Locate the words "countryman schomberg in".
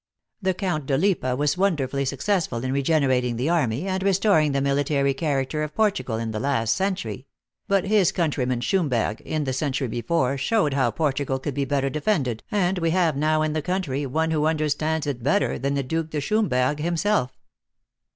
8.11-9.43